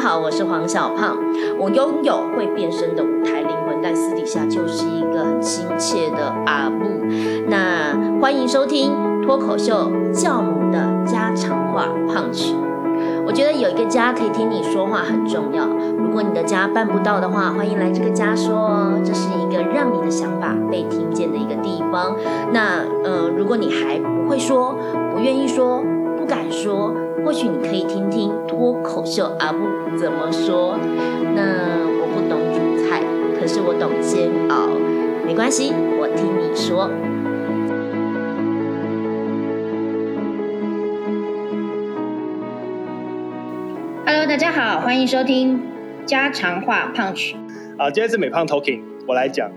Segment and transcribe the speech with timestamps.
[0.00, 1.14] 好，我是黄小胖。
[1.58, 6.88] 我拥有会变身的舞台灵魂，但私底下就是一个很亲切的阿布。
[7.48, 12.54] 那欢迎收听脱口秀教母的家常话胖曲。
[13.26, 15.66] 我觉得有一个家可以听你说话很重要。
[15.98, 22.16] 如果你的家办不到的话，欢迎来这个家说哦，这是一个让你的想法被听见的一个地方。
[22.52, 24.74] 那呃，如果你还不会说，
[25.12, 25.84] 不愿意说，
[26.16, 26.94] 不敢说。
[27.24, 29.58] 或许你可以听听脱口秀阿布
[29.96, 30.76] 怎么说。
[31.34, 33.02] 那我不懂煮菜，
[33.38, 34.68] 可是我懂煎熬。
[35.26, 36.90] 没关系，我听你说。
[44.06, 45.62] Hello，大家好，欢迎收听
[46.06, 47.34] 家常话 Punch。
[47.76, 49.50] 啊，今天是美胖 talking，我来讲。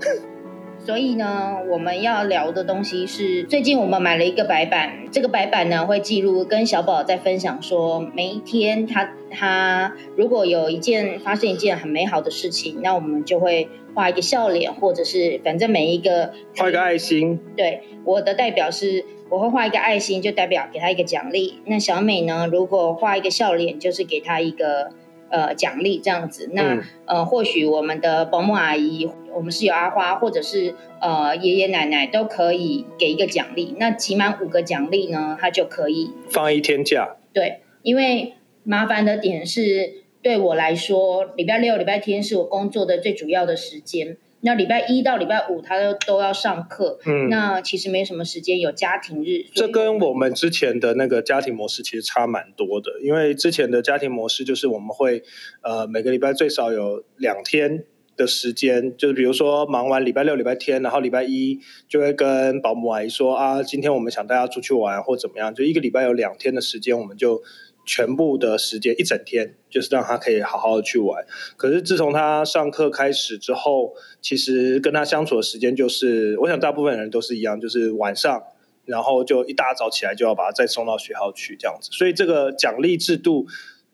[0.85, 17.39] 所以呢，我们要聊的东西是最近我们买了一个白板，这个白板呢会记录跟小宝在分享说，每一天他他如果有一件发生一件很美好的事情，那我们就会画一个笑脸，或者是反正每一个画一个爱心。
[17.55, 21.61] 对，我的代表是我会画一个爱心，就代表给他一个奖励。
[21.65, 24.91] 那小美呢，如果画一个笑脸，就是给他一个。
[25.33, 33.75] 呃，奖励这样子，那呃，或许我们的保姆阿姨，我们是有阿花，或者是呃爷爷奶奶都可以给一个奖励。
[33.79, 37.15] 那起满五个奖励呢，他就可以放一天假。
[37.33, 44.17] 对，因为麻烦的点是，对我来说，礼拜六、礼拜天是我工作的最主要的时间。
[44.45, 49.45] 那礼拜一到礼拜五他都都要上课，嗯，那其实没什么时间有家庭日。
[49.55, 55.23] 这跟我们之前的那个家庭模式其实差蛮多的，因为之前的家庭模式就是我们会
[55.61, 57.85] 呃每个礼拜最少有两天
[58.17, 67.41] 的时间，就是比如说忙完礼拜六、礼拜天，然后礼拜一就会跟保姆阿姨说啊，今天我们想带他出去玩或怎么样，就一个礼拜有两天的时间，我们就。
[67.85, 71.25] 全部的时间一整天，就是让他可以好好的去玩。
[71.57, 78.43] 可是自从他上课开始之后，其实跟他相处的时间就是，我想大部分人都是一样，就是晚上，
[78.85, 81.89] 然后就一大早起来就要把他再送到学校去这样子。
[81.91, 83.47] 所以这个奖励制度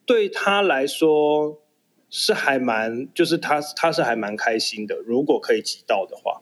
[0.06, 1.60] 对他来说
[2.10, 4.96] 是还蛮，就是他他是还蛮开心的。
[4.98, 6.42] 如果可以及到的话。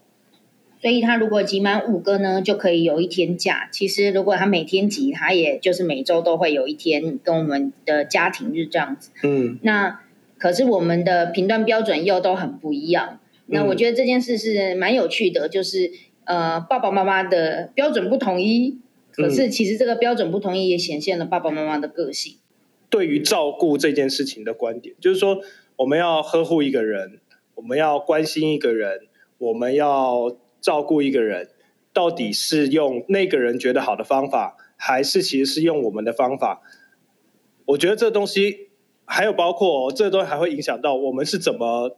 [0.79, 3.67] 所以他如果集满五个呢，就可以有一天假。
[3.71, 9.09] 其实如果他每天集，他也就是每周都会有一天跟我们的家庭日这样子。
[9.23, 10.01] 嗯，那
[10.38, 13.19] 可是我们的评断标准又都很不一样。
[13.47, 15.91] 那我觉得这件事是蛮有趣的，就是
[16.25, 18.77] 呃爸爸妈妈的标准不统一，
[19.11, 22.35] 可是其实这个标准不统一也显现了爸爸妈妈的个性。
[22.91, 25.39] 对于照顾这件事情的观点，就是说
[25.77, 27.19] 我们要呵护一个人，
[27.55, 29.07] 我们要关心一个人，
[29.39, 30.38] 我们要。
[30.67, 31.50] 照顾一个人，
[31.94, 36.61] 到底是用那个人觉得好的方法，还是其实是用我们的方法？
[37.67, 38.72] 我觉得这东西
[39.06, 41.97] 还有包括这东西还会影响到我们是怎么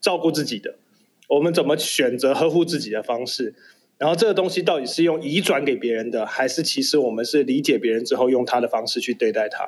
[0.00, 0.80] 照顾自己的，
[1.28, 3.54] 我们怎么选择呵护自己的方式。
[3.98, 9.64] 然后这个东西到底是用移转给别人的，还是其实我们是理解别人之后用他的方式去对待他？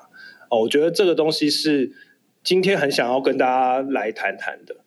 [0.51, 1.93] 哦，我觉得这个东西是
[2.43, 4.79] 今天很想要跟大家来谈谈的。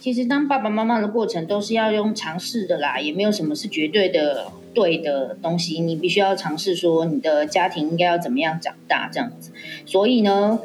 [0.00, 5.78] 其实当爸爸妈妈的过程都是要用尝试的啦，也没有什么是绝对的对的东西。
[5.78, 9.52] 你必须要尝试说你的家庭应该要怎么样长大这样子。
[9.84, 10.58] 所以呢，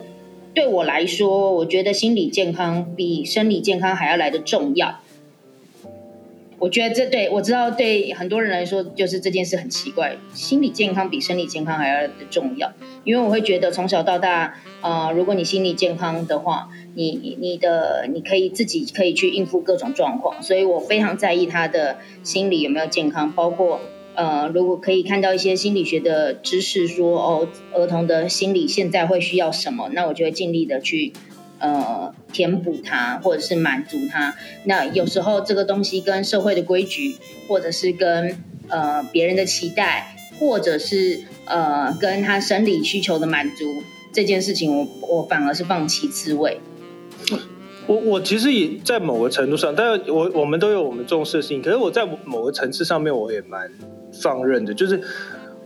[0.53, 4.99] 对我来说，我觉得心理健康比生理健康还要来的重要。
[6.57, 10.17] 我觉得这对我知道对很多人来说，就是这件事很奇怪。
[10.33, 12.71] 心理健康比生理健康还要重要，
[13.03, 23.31] 因为我会觉得从小到大，呃，如果你心理健康的话，你你的你可以自己可以去应付各种状况，所以我非常在意他的心理有没有健康。
[23.33, 23.81] 包括
[24.15, 31.11] 呃，如果可以看到一些心理学的知识，说哦，儿童的心理现在会需要什么，那我就会尽力的去。
[31.59, 34.35] 呃，填补它，或者是满足它。
[34.65, 37.15] 那有时候这个东西跟社会的规矩，
[37.47, 38.37] 或者是跟
[38.67, 46.59] 呃别人的期待，或者是呃跟他生理需求的满足这件事情，我我反而是放其次位。
[47.87, 53.71] 我我其实也在某个程度上，但是我我们都有我们重视性，可是我在某个层次上面，我也蛮
[54.11, 55.01] 放任的，就是。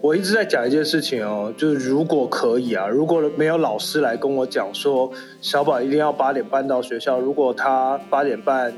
[0.02, 5.12] 我一直在讲一件事情哦，就是如果可以啊，如果没有老师来跟我讲说
[5.42, 8.74] 小宝一定要八点半到学校，如果他八点半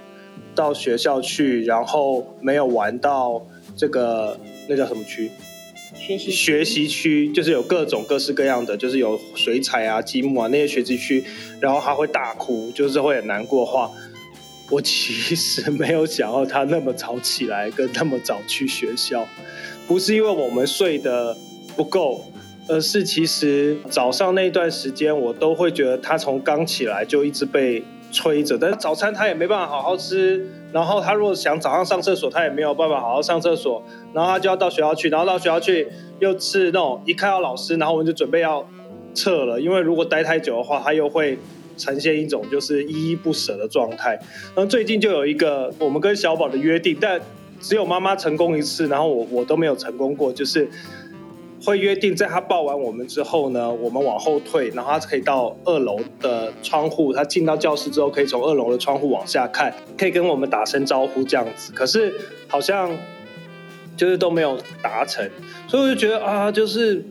[0.55, 3.45] 到学校去，然后没有玩到
[3.75, 4.35] 这个
[4.67, 5.29] 那叫什么区？
[5.93, 11.23] 学习学习区就是有各种各式各样的，就是有水彩啊、积木啊那些学习区，
[11.59, 13.91] 然后他会大哭，就是会很难过的话，
[14.71, 19.27] 我其实没有想要他那么早起来跟那么早去学校。
[19.91, 21.35] 不是因为我们睡得
[21.75, 22.23] 不够，
[22.69, 30.49] 而是其实早上那段时间，我都会觉得他从刚起来就一直被催着，但是早餐他也没办法好好吃。
[30.71, 33.83] 然后他如果想早上上厕所，他也没有办法好好上厕所。
[34.13, 35.85] 然后他就要到学校去，然后到学校去
[36.19, 38.65] 又是那种一看到老师，然后我们就准备要
[39.13, 41.37] 撤了，因为如果待太久的话，他又会
[41.75, 44.17] 呈现一种就是依依不舍的状态。
[44.55, 47.19] 然后最近就有一个我们跟小宝的约定，但
[47.61, 50.69] 只有妈妈成功一次，然后我我都没有成功过，就是。
[51.63, 61.71] 会约定在他抱完我们之后呢，我们往后退，然后他可以到二楼的窗户，他进到教室之后可以从二楼的窗户往下看，可以跟我们打声招呼这样子。
[61.71, 62.89] 可是好像
[63.95, 65.29] 就是都没有达成，
[65.67, 67.05] 所以我就觉得啊，就是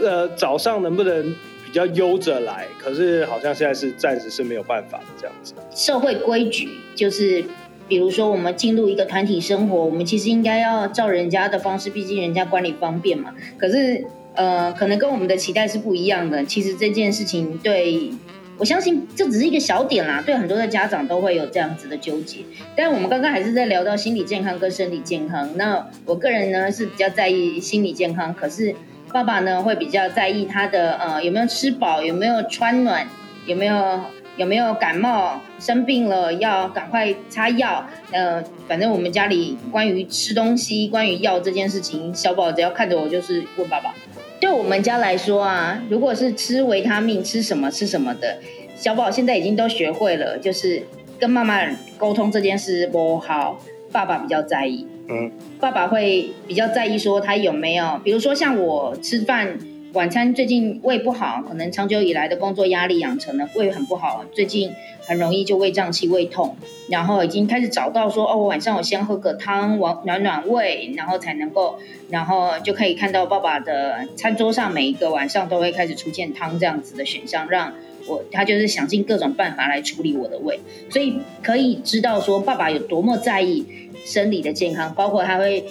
[0.00, 1.34] 呃早上能不能
[1.66, 2.68] 比较悠着来？
[2.78, 5.54] 可是好像现在是暂时是没有办法的这样子。
[5.74, 7.44] 社会规矩就是。
[7.86, 13.34] 比如说，我们进入一个团体生活，我们其实应该要照人家的方式，毕竟人家管理方便嘛。
[13.58, 14.04] 可是，
[14.34, 16.44] 呃，可能跟我们的期待是不一样的。
[16.44, 18.10] 其实这件事情，对
[18.56, 22.38] 我相信这只是一个小点啦，对很多的家长都会有这样子的纠结。
[22.74, 25.56] 但我们刚刚还是在聊到心理健康跟生理健康。
[25.56, 28.74] 那我个人呢是比较在意心理健康，可是
[29.12, 33.06] 爸爸呢会比较在意他的呃有没有吃饱，有没有穿暖，
[33.46, 34.00] 有没有。
[34.36, 37.86] 有没有感冒生病了要赶快擦药？
[38.10, 43.94] 呃，反正我们家里关于吃东西、关于药这件事情，小宝只要看着我就是问爸爸。
[44.40, 48.38] 对我们家来说啊，如果是吃维他命、吃什么吃什么的，
[48.76, 50.82] 小宝现在已经都学会了，就是
[51.18, 51.60] 跟妈妈
[51.96, 53.60] 沟通这件事不好，
[53.92, 54.86] 爸爸比较在意。
[55.08, 59.56] 嗯，爸爸会比较在意说他有没有，比如说像我吃饭。
[59.94, 64.72] 晚餐最近胃不好，可能长久以来的工作压力养成了胃很不好，最近
[65.06, 66.56] 很容易就胃胀气、胃痛，
[66.88, 71.78] 然后已经开始找到说哦，我晚上我先喝个汤，暖暖暖胃，然后才能够，
[72.10, 77.72] 然后就可以看到爸爸的餐桌上每一个晚上都会开始出现汤这样子的选项，让
[78.08, 80.58] 我他就是想尽各种办法来处理我的胃，
[80.90, 83.64] 所以可以知道说爸爸有多么在意
[84.04, 85.64] 生理的健康，包括他会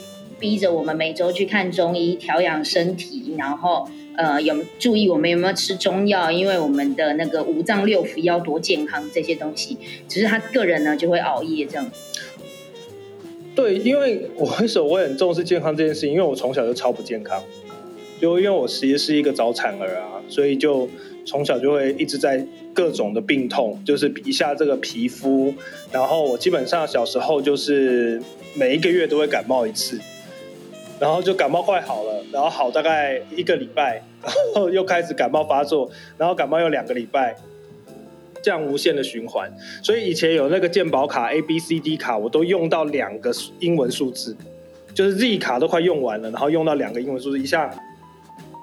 [0.44, 3.88] 逼着我们每周去看中医调养身体，然后。
[4.16, 6.32] 呃，有注意我们有没有吃中药？
[6.32, 9.76] 因为我们的那个五脏六腑要多健康，这些东西，
[10.08, 11.92] 只是他个人呢就会熬夜这样。
[13.56, 16.12] 对，因为我很，我也很重视健康这件事情？
[16.12, 17.42] 因为我从小就超不健康，
[18.22, 20.88] 就因为我其实是一个早产儿啊，所以就
[21.26, 25.52] 从小就会一直在各种的病痛，就是一下这个皮肤，
[25.92, 28.22] 然后我基本上小时候就是
[28.54, 30.00] 每一个月都会感冒一次。
[31.04, 37.36] 然后就感冒快好了，然后好大概一个礼拜，然后又开始感冒发作，然后感冒又两个礼拜，
[38.42, 39.52] 这样无限的循环。
[39.84, 44.34] 所以以前有那个健保卡 A B C D 卡，我都用到两个英文数字，
[44.94, 47.70] 就是 Z 卡都快用完了，然后用到两个英文数字，一下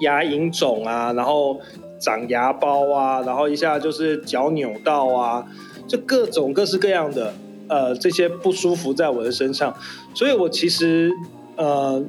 [0.00, 1.60] 牙龈肿啊，然后
[2.00, 5.46] 长牙包啊，然后一下就是脚扭到啊，
[5.86, 7.34] 就各种各式各样的
[7.68, 9.76] 呃这些不舒服在我的身上，
[10.14, 11.12] 所以我其实
[11.56, 12.02] 呃。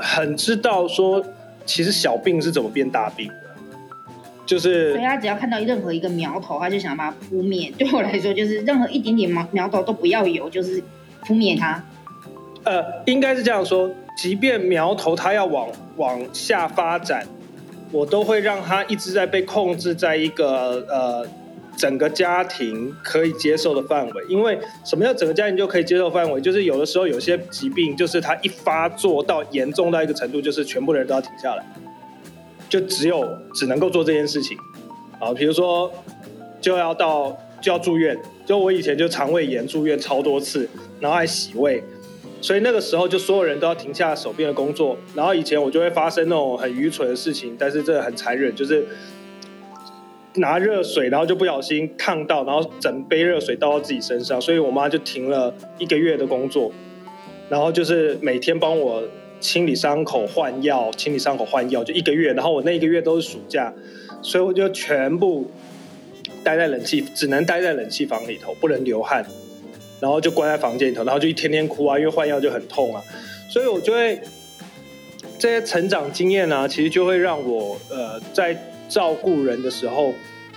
[0.00, 1.24] 很知道说，
[1.64, 3.34] 其实小病是怎么变大病的，
[4.44, 4.92] 就是。
[4.92, 7.72] 所以他只要看到任何一个苗头，他就想把它扑灭。
[7.78, 10.82] 对我来说，就是任何一点点苗苗头都不要有，就是
[11.20, 11.84] 扑灭它。
[12.64, 17.26] 呃，应该是这样说，即便苗头它要往往下发展，
[17.92, 21.39] 我都会让它一直在被控制在一个呃。
[21.80, 26.38] 整个家庭可以接受的范围，因为什么叫整个家庭就可以接受范围？
[26.38, 31.64] 就是有的时候有些疾病，就是它一发作到严重到一个程度，就是全部人都要停下来，
[32.68, 34.58] 就只有只能够做这件事情。
[35.18, 35.90] 啊，比如说
[36.60, 40.68] 就要到就要住院，就我以前就肠胃炎住院超多次，
[41.00, 41.82] 然后还洗胃，
[42.42, 48.86] 所以那个时候就所有人都要停下手边的工作，然后以前我就会发生那种很愚蠢的事情，但是这很残忍，就是。
[50.34, 56.70] 拿热水，然后就不小心烫到，然后整杯热水倒到自己身上，所以我妈就停了一个月的工作，
[57.48, 59.02] 然后就是每天帮我
[59.40, 62.32] 清理伤口、换药、清理伤口、换药，就一个月。
[62.32, 63.72] 然后我那一个月都是暑假，
[64.22, 65.50] 所以我就全部
[66.44, 69.26] 待在冷气，只能待在冷气房里头，不能流汗，
[69.98, 73.02] 然后就关在房间里头，然后就一天天哭啊，因为换药就很痛啊，
[73.50, 74.20] 所以我就会
[75.40, 78.56] 这些成长经验啊，其实就会让我呃在。
[78.90, 80.12] 照顾人的时候，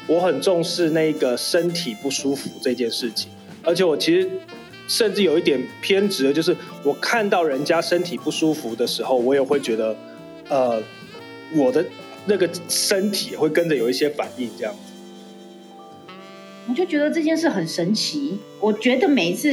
[0.08, 3.30] 我很重视那个身体不舒服这件事情，
[3.64, 4.30] 而且我其实
[4.88, 9.96] 甚至有一点偏执的，就是我看到人家身体不舒服的时候，我也会觉得，
[10.50, 10.82] 呃，
[11.56, 11.86] 我的
[12.26, 14.80] 那个身体会跟着有一些反应，这样子。
[16.68, 18.40] 我就觉得这件事很神奇。
[18.60, 19.50] 我觉得每一次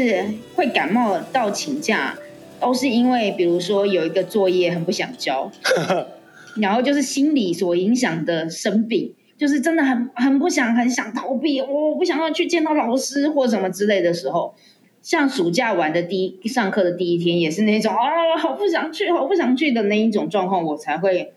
[0.54, 2.16] 会感冒到请假，
[2.60, 5.50] 都是因为比如说有一个作业很不想交。
[6.56, 14.54] 然后就是心理所影响的生病，就是真的很很不想很想逃避，我不想要去见到老师或什么之类的时候，
[15.02, 21.32] 像暑假玩的第一上课的第一天也是那种啊，好不想去，好不想去的那一种状况，我才会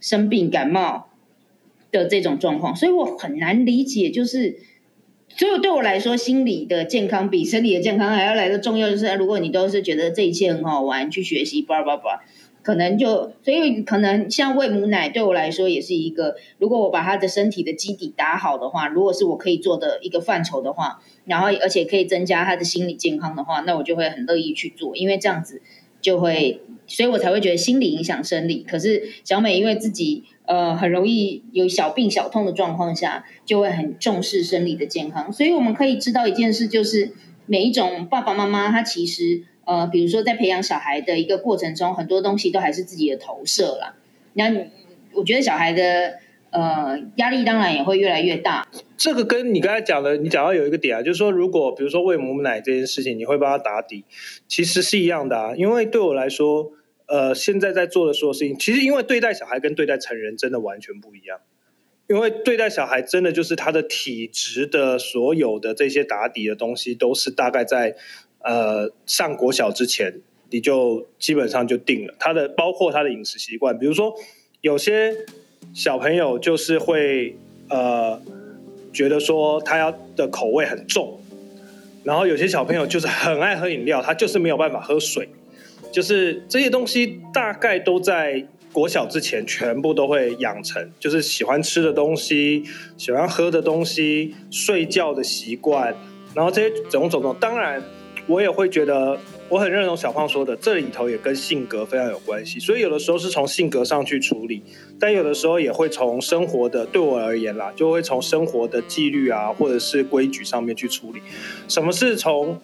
[0.00, 1.08] 生病感冒
[1.90, 4.58] 的这种状况，所以我很难理解，就是
[5.28, 8.90] 所以对我来说，心理的健康比生理的健康还要来的重要。
[8.90, 12.22] 就是如果你都是觉得这一切很好玩，去学习，叭叭叭。
[12.62, 25.60] 可能就，所以可能像喂母奶对我来说也是一个，如果我把他的身体的基底打好的话，如果是我可以做的一个范畴的话，然后而且可以增加他的心理健康的话，那我就会很乐意去做，因为这样子
[26.00, 28.64] 就会，所以我才会觉得心理影响生理。
[28.68, 35.32] 可是小美因为自己呃很容易有小病小痛的状况下，就会很重视生理的健康。
[35.32, 37.10] 所以我们可以知道一件事，就是
[37.46, 39.42] 每一种爸爸妈妈他其实。
[39.64, 43.94] 呃，比如说在培养小孩的一个过程中，很多东西都还是自己的投射啦。
[44.34, 44.50] 那
[45.12, 46.14] 我觉得小孩的
[46.50, 48.66] 呃压力当然也会越来越大。
[48.96, 54.04] 这个跟你刚才讲的，你讲到有一个点啊，就是说如果比如说喂母奶这件事情，你会帮他打底，
[54.48, 55.54] 其实是一样的啊。
[55.54, 56.72] 因为对我来说，
[57.06, 61.38] 呃，现在在做的所有事情，其实因为对待小孩跟对待成人真的完全不一样。
[62.08, 67.94] 因为对待小孩真的就是他的体质的所有的这些打底的东西，都是大概在。
[68.44, 70.20] 呃，上国小之前，
[70.50, 73.78] 你就基本上就定了他的，包括他的饮食习惯。
[73.78, 74.12] 比如说，
[74.60, 75.14] 有些
[75.72, 77.36] 小朋友就是会
[77.68, 78.20] 呃，
[78.92, 81.20] 觉得说他要的口味很重，
[82.04, 85.28] 然后有些小朋友就是很爱喝饮料，他就是没有办法喝水。
[85.92, 92.64] 就是这些东西大概都在国小之前全部都会养成，就是喜欢吃的东西、
[92.98, 95.94] 喜欢喝的东西、睡觉的习惯，
[96.34, 97.82] 然后这些种种种，当然。
[98.26, 102.60] 我也会觉得，我很认同小胖说的，这里头也跟性格非常有关系。
[102.60, 104.62] 所以有的时候是从性格上去处理，
[104.98, 111.20] 但有的时候也会从生活的，对我而言啦，就会从生活的纪律啊，或者是规矩上面去处理。
[111.66, 112.60] 什么是从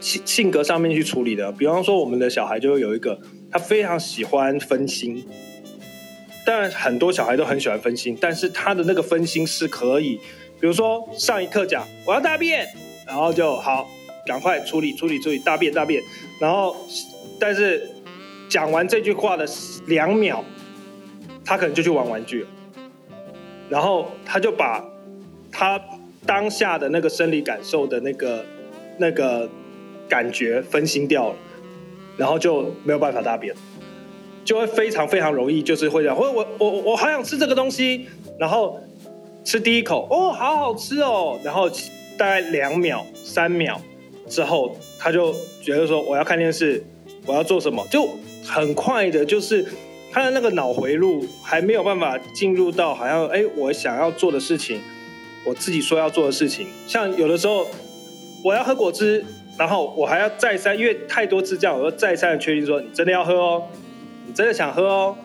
[0.00, 1.50] 性性格上面去处理的？
[1.52, 3.18] 比方说，我们的小孩就会有一个，
[3.50, 5.24] 他非常喜欢分心。
[6.44, 10.20] 当然，很多小孩都很喜欢分心，但是他的那个分心是可以，
[10.60, 12.68] 比如说上一课讲我要大便，
[13.06, 13.88] 然后就好。
[14.28, 16.02] 赶快处理处理处理大便大便，
[16.38, 16.76] 然后，
[17.40, 17.88] 但是
[18.46, 19.48] 讲完这句话的
[19.86, 20.44] 两秒，
[21.46, 22.48] 他可能就去玩玩具了，
[23.70, 24.84] 然后他就把
[25.50, 25.80] 他
[26.26, 28.44] 当下的那个生理感受的那个
[28.98, 29.48] 那个
[30.06, 31.36] 感觉分心掉了，
[32.18, 33.54] 然后就没有办法大便，
[34.44, 38.06] 就会非常非常容易就是会这样，我我我我好想吃这个东西，
[38.38, 38.78] 然后
[39.42, 41.66] 吃第一口哦好好吃哦，然后
[42.18, 43.80] 大概两秒三秒。
[44.28, 46.84] 之后，他就觉得说我要看电视，
[47.26, 48.08] 我要做什么，就
[48.44, 49.64] 很快的，就是
[50.12, 54.80] 他的那个脑回路还没有办法进入到好像哎，我想要做的事情，
[55.44, 56.66] 我自己说要做的事情。
[56.86, 57.66] 像有的时候
[58.44, 59.24] 我要喝果汁，
[59.58, 63.62] 然后我还要再三，因为太多次这样，我要再三的确定说你真的要喝哦，
[64.26, 65.16] 你真的想喝哦，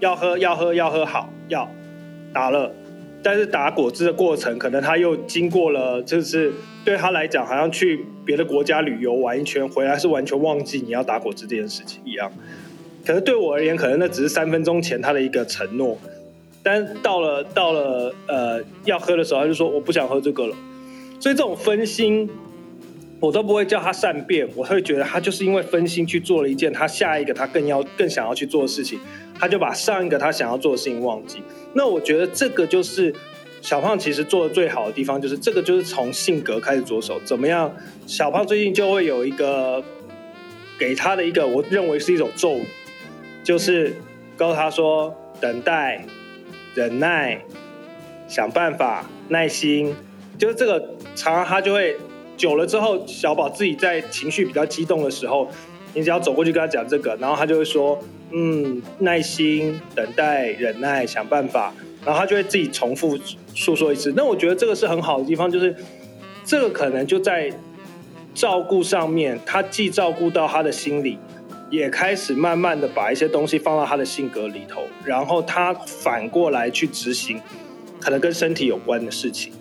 [0.00, 1.68] 要喝要喝要喝好要
[2.32, 2.74] 打了。
[3.28, 6.52] 但是打果汁的过程，可能他又经过了，就是
[6.84, 12.30] 对他来讲，好像去别的国家旅游玩一圈回来，是完全忘记你要打果汁这件事情一样。
[13.04, 15.98] 可是对我而言，可能那只是三分钟前他的一个承诺，
[16.62, 20.54] 但到了到了呃要喝的时候，他就说我不想喝这个了。
[21.18, 22.30] 所以这种分心，
[23.18, 29.00] 我都不会叫他善变，我会觉得他就是因为分心去做了一件他下一个他更要更想要去做的事情，
[29.38, 31.42] 他就把上一个他想要做的事情忘记。
[31.72, 33.14] 那我觉得这个就是
[33.60, 37.74] 小胖其实做的最好的地方，就是这个就是从性格开始着手，怎么样？
[38.06, 39.82] 小胖最近就会有一个
[40.78, 42.66] 给他的一个，我认为是一种咒语，
[43.42, 43.94] 就是
[44.36, 46.04] 告诉他说：等待、
[46.74, 47.40] 忍耐、
[48.28, 49.94] 想办法、耐心，
[50.38, 50.78] 就是这个
[51.14, 51.96] 常常他就会
[52.36, 55.50] 久了之后，小宝自己在情绪比较激动的时候，
[55.96, 57.98] 你只要走过去跟他讲这个，然后他就会说。
[58.32, 61.72] 嗯，耐心等待、忍耐、想办法，
[62.04, 63.16] 然后他就会自己重复
[63.54, 64.12] 诉说一次。
[64.16, 65.74] 那我觉得这个是很好的地方，就是
[66.44, 67.48] 这个可能就在
[68.34, 71.16] 照顾上面，他既照顾到他的心理，
[71.70, 77.40] 也开始慢慢的把一些东西放到他的性格里头，然后他反过来去执行
[78.00, 79.52] 可能跟身体有关的事情。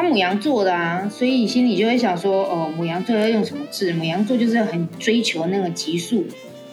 [0.00, 3.92] 他母羊座的啊，所以心里就会想说，哦，母羊座要用什么字？
[3.92, 6.24] 母羊座就是很追求那个急速。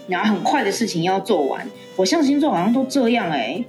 [0.07, 3.61] 然后很快的事情要做完，火象星座好像都这样哎。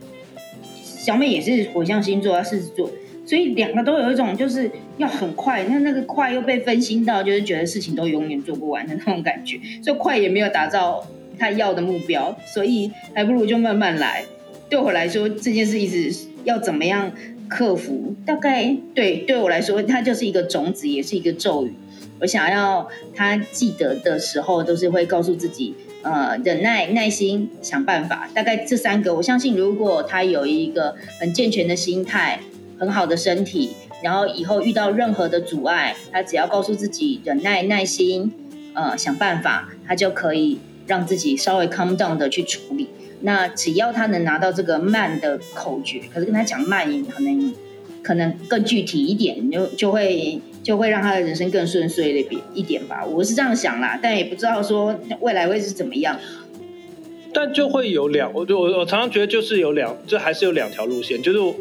[0.84, 2.88] 小美也是火象星座，要狮子座，
[3.26, 9.58] 所以两个都有一种就是要很快，那那个快又被分心到，就是觉得事情都永远做不完的那种感觉。
[9.82, 11.04] 所以快也没有达到
[11.36, 14.22] 他要的目标，所以还不如就慢慢来。
[14.70, 17.10] 对我来说，这件事一直要怎么样
[17.49, 18.14] 克服？
[18.26, 21.73] 大概对对我来说，它就是一个种子，也是一个咒语。
[22.21, 28.28] 我想要他记得的时候，都是会告诉自己，呃，忍耐、耐心、想办法。
[28.35, 32.40] 大概这三个，我相信，如果他有一个很健全的心态、
[32.76, 33.71] 很好的身体，
[34.02, 38.33] 然后以后遇到任何的阻碍，他只要告诉自己忍耐、耐心，
[38.75, 42.88] 呃，想办法，他就可以让自己稍微 calm down 的去处理。
[43.20, 47.54] 那只要他能拿到这个慢的口诀，可是跟他讲慢一点，可能
[48.02, 50.40] 可能更具体一点，就就会。
[50.60, 56.18] 就会让他的人生更顺遂一点一点吧，我是这样想啦，但也不知道说未来会是怎么样。
[57.32, 61.56] 但就会有两，我我我常常觉得就是有两，这还是有两条路线，就是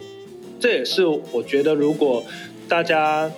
[0.59, 2.21] 这也是我觉得如果
[2.67, 3.31] 大家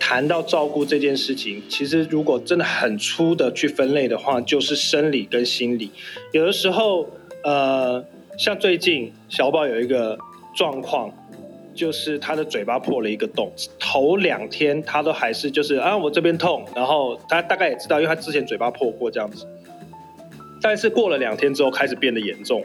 [0.00, 5.92] 谈到照顾这件事情，其实如果真的很粗的去分类的话，就是生理跟心理。
[6.32, 7.08] 有的时候，
[7.44, 8.04] 呃，
[8.36, 10.18] 像最近小宝有一个
[10.56, 11.10] 状况。
[11.74, 19.46] 就是他的嘴巴破了一个洞，头两天他都还是就是啊，我这边痛，然后他大概也知道，因为他之前嘴巴破过这样子，
[20.60, 22.64] 但是过了两天之后开始变得严重，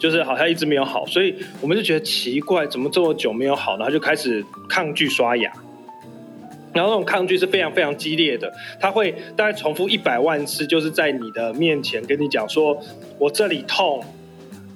[0.00, 5.52] 就是好像一直没有好，所以我们就觉得奇怪，怎么这么久没有好，然后就开始抗拒刷牙，
[6.72, 12.80] 然后那种抗拒是非常非常激烈的，他会大概重复一百万次，就是在你的面前跟你讲说，
[13.18, 14.02] 我这里痛，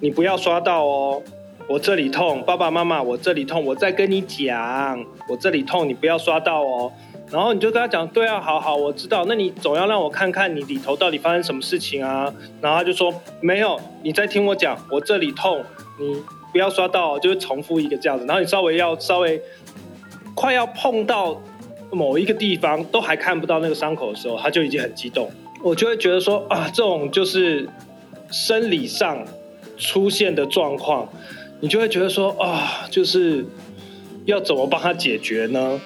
[0.01, 1.23] 你不要刷到哦。
[1.67, 6.93] 我这里痛，爸爸妈妈，我这里痛，我在跟你讲，我这里痛，你不要刷到哦。
[7.31, 9.25] 然后你就跟他讲，对啊，好好，我知道。
[9.27, 12.31] 那你总要让我看看你里头到底发生什么事情啊？
[12.61, 13.11] 然后他就说
[13.41, 15.65] 没有，你再听我讲，我这里痛，
[15.99, 16.15] 你
[16.53, 18.27] 不要刷到，就是重复一个这样子。
[18.27, 19.41] 然后你稍微要稍微
[20.35, 21.41] 快要碰到
[21.95, 25.31] 某一个地方都还看不到那个伤口的时候，他就已经很激动。
[25.63, 27.69] 我就会觉得说啊，这种就是
[28.31, 29.25] 生理上
[29.79, 31.09] 出现的状况。
[31.61, 33.43] 你就会觉得说啊，就是
[34.27, 35.81] 要怎么帮他解决呢？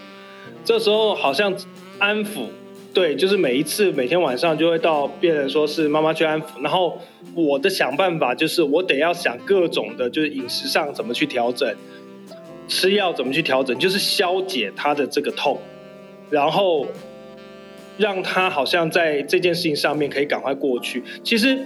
[0.64, 1.54] 这时候好像
[2.00, 2.46] 安抚，
[2.92, 6.98] 对，就是每一次每天晚上就会到病人说是妈妈去安抚，然后
[7.34, 11.72] 我的想办法就是我得要想各种的，就是饮食上怎么去调整，
[12.66, 15.60] 吃药怎么去调整，就是消解他的这个痛，
[16.30, 16.86] 然后
[17.96, 21.02] 让他好像在这件事情上面可以赶快过去。
[21.24, 21.58] 其实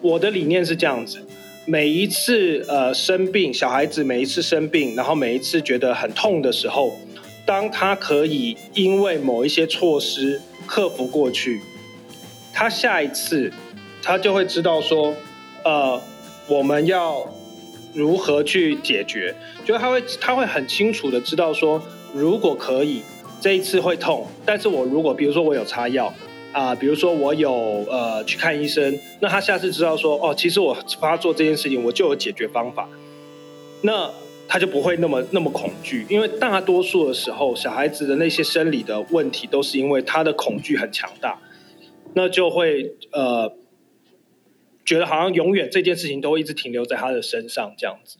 [0.00, 1.18] 我的理念是这样子。
[1.66, 6.92] 每一次呃生病，小孩子每一次生病，然后每一次觉得很痛的时候，
[7.46, 11.60] 当他可以因为某一些措施克服过去，
[12.52, 13.52] 他下一次
[14.02, 15.14] 他就会知道说，
[15.62, 16.00] 呃，
[16.48, 17.28] 我们要
[17.92, 21.80] 如何去解决，就他会他会很清楚的知道说，
[22.12, 23.02] 如果可以
[23.40, 26.12] 这一次会痛，但是我如果比如说我有擦药。
[26.52, 27.52] 啊，比如说我有
[27.88, 32.88] 呃去看医生，那他下次知道说哦，其实我帮他做这件事情，我就有解决方法，
[33.82, 34.10] 那
[34.48, 41.40] 他就不会那么那么恐惧，因为大多数的时候，小孩子的那些生理的问题都是因为他的恐惧很强大，
[42.14, 43.54] 那就会呃
[44.84, 48.16] 觉得好像永远这件事情都会一直停留在他的身上这样子，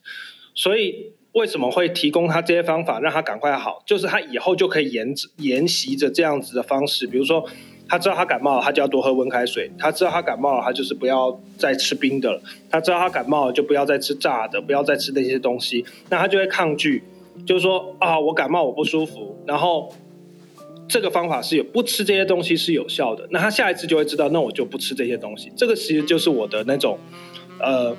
[0.55, 7.47] 所以为什么会提供他这些方法让他赶快好，就是他以后就可以沿沿袭着这样子的方式，比如说。
[7.93, 9.69] 他知道他感冒了，他就要多喝温开水。
[9.77, 12.41] 他知道他感冒了，他就是不要再吃冰的了。
[12.71, 15.85] 他知道他感冒了，就不要再吃炸的，不要再吃那些东西。
[16.09, 17.03] 那他就会抗拒，
[17.45, 19.37] 就是说啊，我感冒我不舒服。
[19.45, 19.93] 然后
[20.87, 23.27] 这个方法是有不吃这些东西是有效的。
[23.33, 25.51] 那他下一次就会知道，那我就不吃这些东西。
[25.57, 26.97] 这个其实就是我的那种，
[27.59, 27.97] 呃，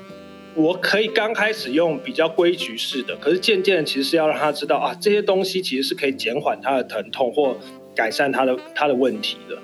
[0.55, 7.55] 我可以刚开始用比较规矩式的，可是渐渐的其实是要让他知道啊，这些东西其实是可以减缓他的疼痛或
[7.95, 9.57] 改善他的他的问题的。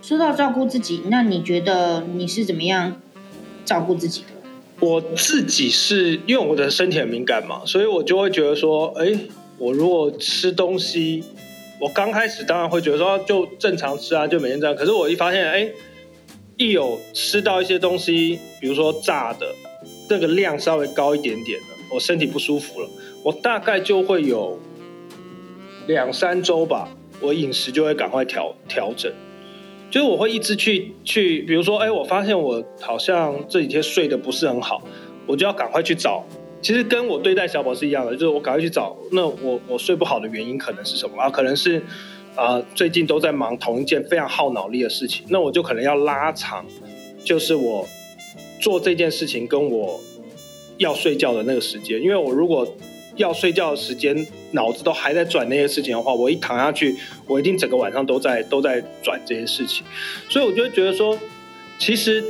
[0.00, 3.00] 说到照顾自己，那你觉得你是怎么样
[3.64, 4.28] 照顾自己的？
[4.80, 9.18] 我自己是因为我的身体很敏感嘛，所以我就会觉得说，哎，
[9.56, 11.22] 我如果吃东西，
[11.80, 14.74] 我刚开始当然会觉得说就正常吃啊，就每天这样。
[14.74, 15.70] 可是我一发现，哎，
[16.56, 19.46] 一有吃到一些东西，比如说炸的，
[20.08, 22.88] 这个量稍微高一点点的，我身体不舒服了，
[23.22, 24.58] 我大概就会有
[25.86, 26.88] 两三周吧，
[27.20, 29.12] 我饮食就会赶快调调整。
[29.90, 34.82] 就是我会一直去去，比如说，哎，我发现我好像这几天睡得不是很好，
[35.24, 36.24] 我就要赶快去找。
[36.60, 38.96] 其实跟我对待小宝是一样的，就是我赶快去找。
[39.12, 41.30] 那我我睡不好的原因可能是什么啊？
[41.30, 41.80] 可能是
[42.34, 45.24] 啊，最近都在忙同一件非常耗脑力的事情。
[45.28, 46.66] 那我就可能要拉长，
[47.22, 47.86] 就是我
[48.64, 50.00] 做这件事情跟我
[50.78, 52.66] 要睡觉的那个时间，因为我如果。
[53.16, 56.96] 要睡觉的时间，脑子都还在转那些事情的话，我一躺下去，
[57.28, 59.86] 我一定整个晚上都在都在转这些事情，
[60.28, 61.16] 所以我就会觉得说，
[61.78, 62.24] 其实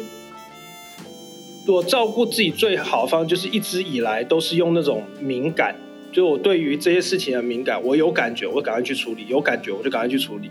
[1.66, 5.74] 我照顾自己最好的方，就是一直以来都是用那种敏感，
[6.12, 10.50] 就我对于这些事情的敏感，我有感觉，我赶快去处理；有感觉，我就赶快去处理。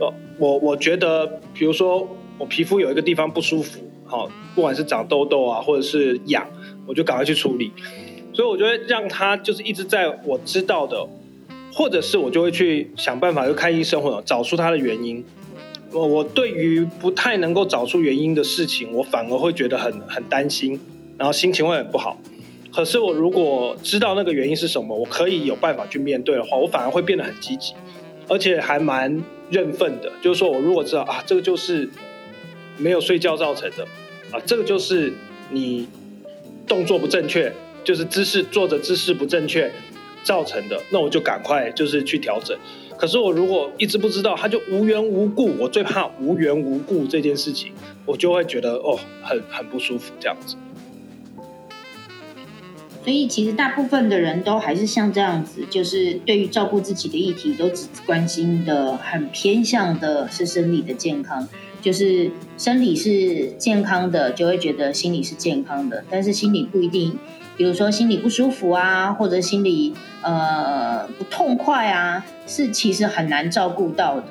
[0.00, 2.04] 呃，我我觉得，比如说
[2.36, 3.78] 我皮肤有一个地方不舒服，
[4.08, 6.44] 好，不管是长痘痘啊，或者是痒，
[6.86, 7.70] 我就赶快去处理。
[8.32, 11.06] 所以我觉得让他就是一直在我知道的，
[11.72, 15.24] 或者是我就会去想办法，就看医生或者找出他的原因。
[15.92, 20.78] 我我对于不太能够找出原因的事情，我反而会觉得很很担心，
[21.16, 22.18] 然后心情会很不好。
[22.70, 27.72] 可是我如果知道那个原因是什么，我可以有办法去面对的话，我反而会变得很积极，
[28.28, 30.12] 而且还蛮认份的。
[30.22, 31.88] 就是说我如果知道啊，这个就是
[32.78, 33.84] 没有睡觉造成的，
[34.30, 35.12] 啊，这个就是
[35.50, 35.86] 你
[36.66, 37.52] 动作不正确，
[37.84, 39.70] 就是姿势坐着姿势不正确
[40.22, 42.56] 造成的，那我就赶快就是去调整。
[42.96, 47.72] 可是我如果一直不知道，他就无缘无故，我最怕无缘无故这件事情，
[48.04, 50.56] 我就会觉得哦，很很不舒服这样子。
[53.04, 61.48] 所以其实大部分的人都还是像这样子，就是对于照顾自己的议题，都只关心的很偏向的是生理的健康，
[61.80, 67.18] 就是生理是健康的，就会觉得心理是健康的，但是心理不一定。
[67.56, 74.26] 比如说心里不舒服啊，或者心里呃不痛快啊，是其实很难照顾到的。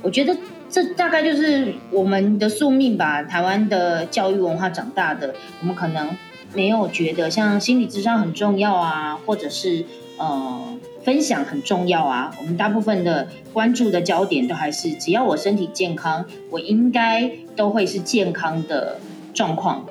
[0.00, 0.36] 我觉得
[0.70, 3.22] 这大概就是我们的宿命吧。
[3.24, 6.16] 台湾的教育文化长大的，我们可能
[6.54, 9.84] 没有觉得像心理智商很重要啊，或者是
[10.18, 12.34] 呃分享很重要啊。
[12.38, 18.98] 我们大部分的关注的焦点都还是，只要我身体健康，我应该都会是健康的
[19.32, 19.86] 状况。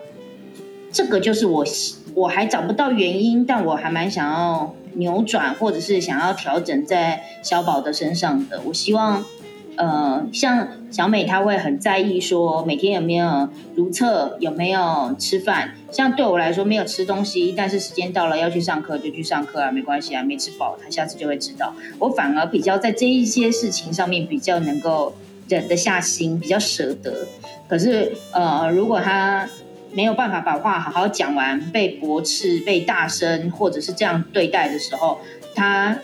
[0.91, 1.65] 这个就是我。
[2.13, 8.59] 我还找不到原因，但我还蛮想要扭转，或者是想要调整在小宝的身上的。
[8.65, 9.23] 我希望，
[9.81, 15.73] 呃，像小美，她会很在意说每天有没有如厕，有没有吃饭。
[15.91, 21.73] 像对我来说，没有吃东西，但是时间到了要去上课就去上课啊，没关系啊，没吃饱，她下次就会知道。
[21.97, 25.15] 我反而比较在这一些事情上面比较能够
[25.47, 27.27] 忍得下心，比较舍得。
[27.67, 29.49] 可是，呃，如果他。
[29.93, 35.19] 没有办法把话好好讲完，被驳斥、被大声，或者是这样对待的时候，
[35.53, 35.97] 他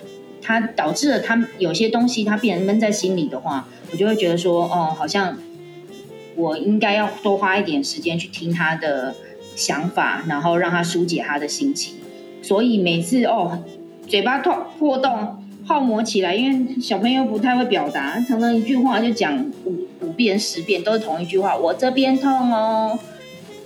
[0.47, 5.37] 他导致了他有些东西他变成闷在心里的话，我就会觉得说，哦，好像
[6.37, 9.13] 我应该要多花一点时间去听他的
[9.57, 11.95] 想法，然后让他疏解他的心情。
[12.41, 13.61] 所以每次哦，
[14.07, 22.97] 嘴巴痛破洞泡沫起来，因为小朋友不太会表达，常常一句话就讲五五遍十遍都是同一句话，我这边痛哦。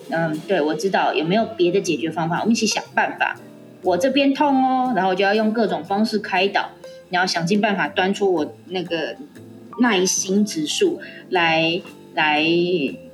[0.10, 2.40] 嗯，对，我知道有没有别的解决方法？
[2.40, 3.40] 我们一起想办法。
[3.84, 6.70] 我这边痛哦，然后我就要用各种方式开导，
[7.10, 9.16] 然后想尽办法端出我那个
[9.80, 11.82] 耐心指数来
[12.14, 12.44] 来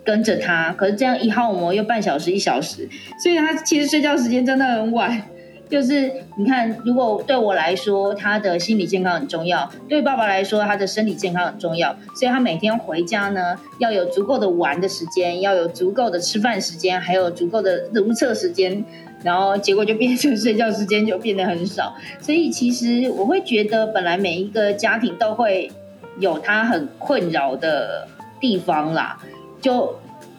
[0.03, 0.73] 跟着他。
[0.73, 2.89] 可是这样一耗磨又半小时一小时，
[3.23, 5.23] 所以他其实睡觉时间真的很晚。
[5.69, 11.93] 就是你看，如果对我来说，他的心理健康很重要；对爸爸来说，他的身体健康很重要。
[12.15, 18.86] 所以他每天回家呢，要有足够的玩的时间，要有足够的吃饭时间，还有足够的如厕时间。
[19.23, 21.95] 然后结果就变成睡觉时间就变得很少。
[22.21, 25.71] 所以其实我会觉得，本来每一个家庭都会
[26.19, 28.08] 有他很困扰的
[28.39, 29.17] 地方啦。
[29.62, 29.95] 就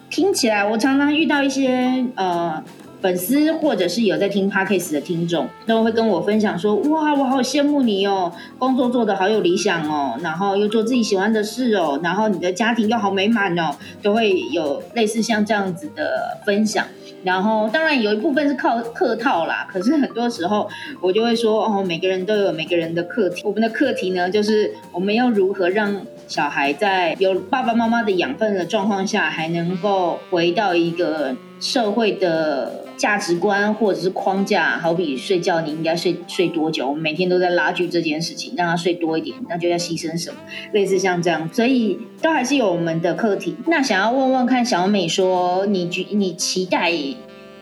[0.09, 2.63] 听起来，我常常遇到一些呃。
[3.01, 16.85] 粉丝或者是有在听 podcast 的听众，都会跟我分享说：“哇，我好羡慕你哦，工作做得好有理想哦，然后又做自己喜欢的事哦，然后你的家庭又好美满哦，都会有类似像这样子的分享。
[17.23, 20.69] 然后当然有一部分是靠客套啦，可是很多时候
[21.01, 36.87] 我就会说：哦，每个人都有每个人的课题，我们的课题呢，就是我们要如何让小孩在有爸爸妈妈的养分的状况下，还能够回到一个。”社会的价值观或者是框架，好比睡觉，你应该睡睡多久？
[36.87, 40.37] 我们每天都在拉锯这件事情，让他睡多一点，那就要牺牲什么？
[40.71, 43.57] 类似像这样，所以都还是有我们的课题。
[43.67, 46.93] 那想要问问看，小美说，你你期待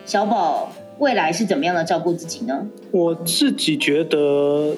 [0.04, 2.68] 小宝未来是怎么样的照顾自己呢？
[2.92, 4.76] 我自己觉得，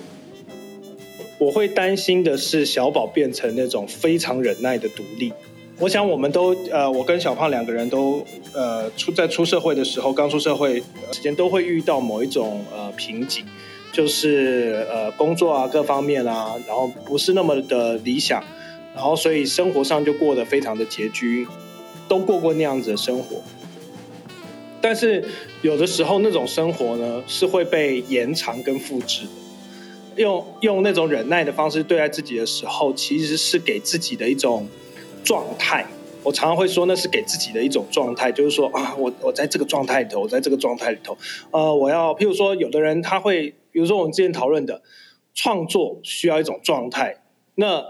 [1.40, 5.33] 我会担心的是小宝变成那种非常忍耐的独立。
[5.79, 8.22] 我想，我们都呃，我跟小胖两个人都
[8.53, 13.42] 呃，出在出社会的时候，刚出社会时间都会遇到某一种呃瓶颈，
[13.90, 18.44] 就是呃工作啊各方面啊，然后不是那么的理想，
[18.94, 21.46] 然后所以生活上就过得非常的拮据，
[22.07, 23.40] 都过过那样子的生活。
[24.83, 25.24] 但是
[25.62, 29.31] 有的时候那种生活呢，是会被延长跟复制的，
[30.22, 34.68] 用用那种忍耐的方式对待自己的时候，其实是给自己的一种。
[35.22, 35.85] 状态，
[36.22, 41.14] 我常常会说那是给自己的一种状态，就是说啊，我我在这个状态里头，我在这个状态里头，
[41.50, 44.80] 呃，我要譬如说，有的人他会，比如说我们之前讨论的
[45.35, 47.18] 创作需要一种状态，
[47.56, 47.85] 那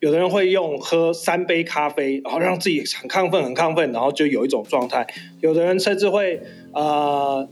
[0.00, 5.06] 有的人会用喝三杯咖啡，然后让自己很亢奋，很亢奋，然后就有一种状态。
[5.42, 6.40] 有的人甚至会
[6.72, 7.46] 呃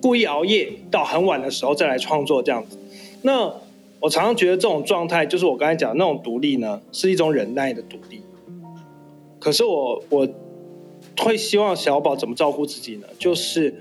[0.00, 2.76] 故意熬夜到很晚的时候再来创作这样子。
[3.22, 3.54] 那
[4.00, 8.22] 我常常觉得这种状态，就是我刚才讲的那种独立呢，是一种忍耐的独立。
[9.38, 10.28] 可是我我
[11.18, 13.06] 会希望小宝怎么照顾自己呢？
[13.18, 13.74] 就是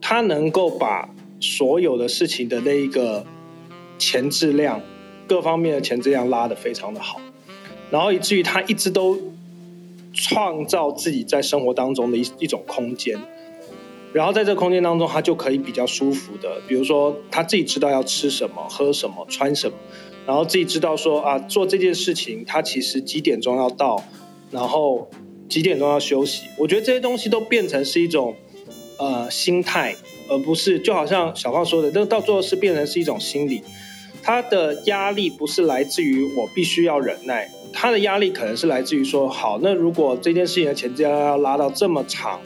[0.00, 1.08] 他能够把
[1.40, 3.24] 所有的事情的那一个
[3.98, 4.80] 前质量，
[5.26, 7.20] 各方面的前质量拉得非常的好，
[7.90, 9.18] 然后以至于他一直都
[10.12, 13.18] 创造自己在生活当中的一一种空间。
[14.12, 19.76] 然后在这个空间当中，他就可以比较舒服的，比如说他自己知道要吃什么、喝什么、穿什么，
[20.26, 24.02] 然后自己知道说啊，做这件事情他其实几点钟要到，
[24.50, 25.10] 然后
[25.46, 26.46] 几点钟要休息。
[26.56, 28.34] 我觉得这些东西都变成是一种
[28.98, 29.94] 呃心态，
[30.30, 33.62] 而不是就好像小胖说的，这到最后是变成是一种心理。
[34.22, 42.40] 他的压力不是来自于我必须要忍耐，他的压力可能是来自于说，好，那如果这件事情的前置要拉到这么长。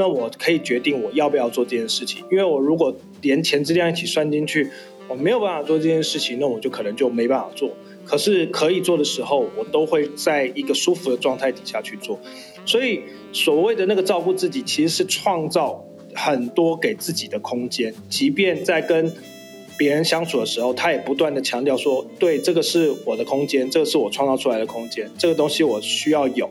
[0.00, 4.70] 那我可以决定我要不要做这件事情，因为我如果连前质量一起算进去，
[5.08, 7.70] 我没有办法做这件事情，那我就可能就没办法做。
[8.06, 12.18] 可是可以做的时候，我都会在一个舒服的状态底下去做。
[12.64, 15.84] 所以所谓的那个照顾自己，其实是创造
[16.14, 19.12] 很多给自己的空间，即便在跟
[19.80, 26.50] 别人相处的时候，他也不断的强调说，对，这个是我的空间，这个是我创造出来的空间，这个东西我需要有。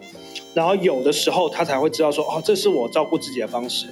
[0.55, 3.85] 然后有的时候他才会知道说哦，这是我照顾自己的方式，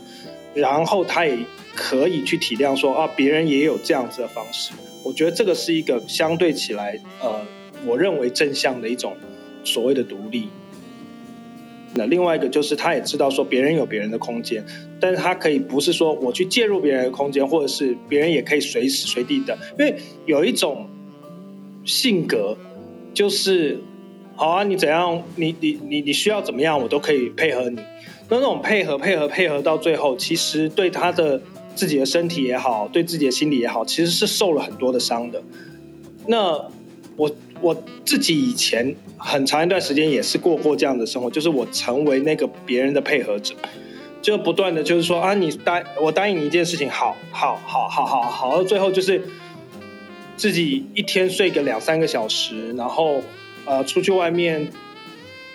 [0.55, 1.37] 然后他也
[1.75, 4.71] 可以去体谅说啊，别人也有这样子的方式。
[5.03, 7.39] 我觉得这个是一个相对起来，呃，
[7.85, 9.15] 我认为正向的一种
[9.63, 10.49] 所谓的独立。
[11.97, 14.63] 那另外一个就是他也知道说别人有别人的空间，
[14.99, 20.87] 但是他可以不是说我去介入别人的空间，或者是别人也可以随时随地的，因为有一种
[21.83, 22.55] 性格
[23.13, 23.79] 就是。
[24.39, 25.19] 好啊，你怎样？
[25.35, 27.77] 你你你你需要怎么样，我都可以配合你。
[28.29, 31.41] 那那种配合配合配合到最后，其实对他的
[31.73, 35.41] 自己的身体也好，对自己的心理也好，其实是受了很多的伤的。
[36.27, 36.51] 那
[37.15, 37.27] 我
[37.61, 43.53] 我自己以前很长一段时间也是过过这样的生活，就是我成为那个别人的配合者，
[44.21, 49.21] 就不断的就是说啊，你答我答应你一件事情，好好好好好好，到最后就是
[50.35, 53.21] 自己一天睡个两三个小时，然后。
[53.69, 54.65] 呃，出去外面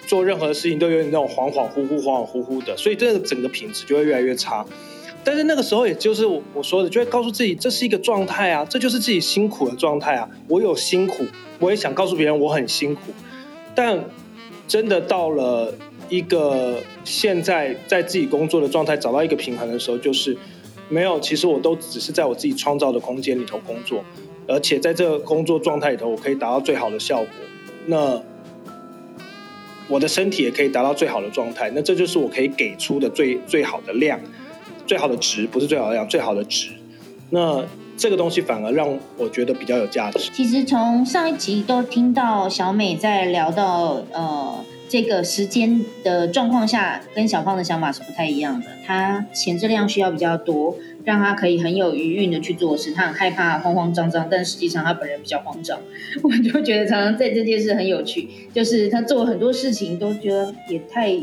[0.07, 4.63] 做任何事情都有点那种恍恍惚惚、恍恍惚惚的，所以这个整个品质就会越来越差。
[5.25, 10.29] 但是那个时候，也就是我我说的，就会告诉自己，这是一个状态啊，这就是自己辛苦的状态啊。
[10.49, 11.25] 我有辛苦，
[11.61, 13.01] 我也想告诉别人我很辛苦。
[13.75, 14.05] 但
[14.67, 15.73] 真的到了
[16.09, 20.37] 一个现在在自己工作的状态，找到一个平衡的时候，就是
[20.89, 24.05] 没有，其实我都只是在我自己创造的空间里头工作，
[24.49, 27.29] 而且在这个工作状态里头，我可以达到最好的效果。
[27.87, 28.21] 那
[29.89, 34.19] 我的身体也可以达到最好的状态，那这就是我可以给出的最最好的量，
[34.93, 36.69] 最好的值，不是最好的量，最好的值。
[37.31, 37.65] 那
[37.97, 40.31] 这个东西反而让我觉得比较有价值。
[40.35, 44.63] 其实从上一集都听到小美在聊到呃。
[44.93, 48.67] 这个时间的状况下，跟小胖的想法是不太一样的。
[48.87, 52.93] 他前质量需要比较多，让他可以很有余韵的去做事。
[52.93, 55.81] 他很害怕慌慌张张，但实际上他本人比较慌张。
[56.23, 61.19] 我就觉得常常在这件事很有趣，就是他做很多事情都觉得也太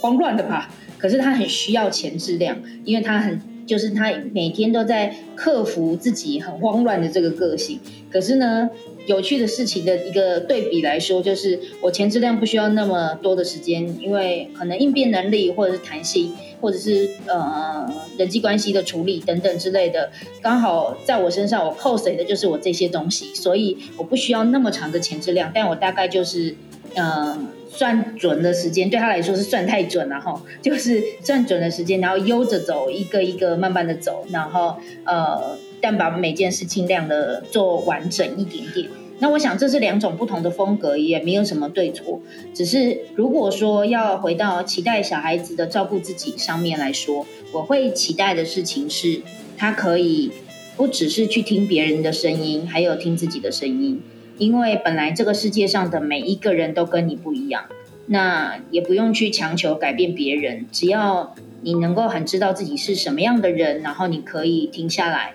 [0.00, 0.70] 慌乱了吧。
[1.02, 7.80] 可是他很需要前质量，因为他很就是他每天都在克服自己很慌乱的这个个性。
[8.08, 8.70] 可是呢？
[9.04, 17.84] 有趣的事情的一个对比来说，就是我前质量不需要那么多的时间，因为可能应变能力或者是弹性，或者是呃
[18.16, 26.54] 人际关系的处理等等之类的，刚好在我身上我扣谁的就是我这些东西，所以我不需要那么长的前质量，但我大概就是
[26.94, 35.58] 嗯算准的时间，对他来说是算太准了哈，就是算准的时间，然后悠着走，一个一个慢慢的走，然后呃。
[35.84, 38.88] 但把每件事尽量的做完整一点点。
[39.18, 42.20] 那我想这是两种不同的风格，也没有什么对错。
[42.54, 49.22] 只是如果说要回到期待小孩子的照顾自己上面来说，我会期待的事情是，
[49.58, 50.30] 他可以
[50.76, 54.00] 不只是去听别人的声音，还有听自己的声音。
[54.38, 57.64] 因为本来这个世界上的每一个人都跟你不一样，
[58.06, 60.66] 那也不用去强求改变别人。
[60.72, 65.34] 只要你能够很知道自己是什么样的人，然后你可以停下来。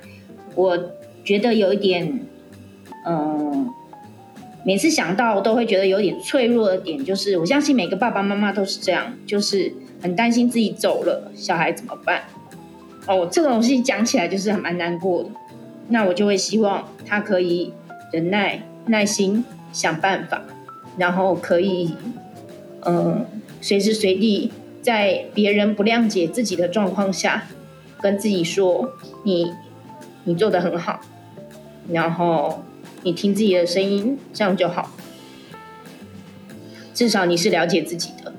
[0.56, 0.78] 我
[1.24, 2.20] 觉得有一点，
[3.06, 3.70] 嗯，
[4.66, 12.24] 每次想到都会觉得有点脆弱的点，就是我相信每个爸爸妈妈都是这样，就是很担心自己走了，小孩怎么办？
[13.08, 15.30] 哦，这个东西讲起来就是蛮难过的。
[15.90, 17.72] 那我就会希望他可以
[18.12, 20.42] 忍耐、耐心想办法，
[20.98, 21.96] 然后可以，
[22.86, 23.26] 嗯，
[23.62, 27.44] 随时随地在别人不谅解自己的状况下，
[28.02, 28.92] 跟自己说
[29.24, 29.54] ：“你，
[30.24, 31.00] 你做的很好。”
[31.92, 32.64] 然后。
[33.04, 34.92] 你听自己的声音，这样就好。
[36.94, 38.34] 至少你是了解自己的。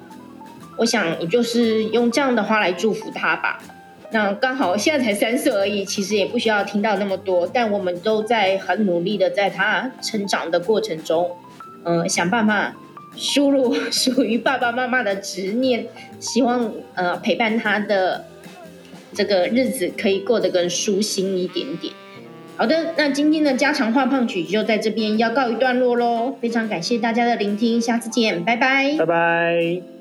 [0.77, 3.63] 我想，你就是用这样的话来祝福他吧。
[4.11, 7.47] 那刚好现在才三岁而已，其实也不需要听到那么多。
[7.53, 11.31] 但我们都在很努力的，在他成长的过程中，
[11.85, 12.75] 嗯，想办法
[13.17, 15.87] 输入 属于爸爸妈妈的执念，
[16.19, 18.25] 希望呃陪伴他的
[19.13, 21.93] 这个日子可以过得更舒心一点点。
[22.57, 26.35] 好的，那今天的家常话胖曲就在这边要告一段落喽。
[26.41, 29.98] 非常感谢大家的聆听，下次见，拜拜，拜拜。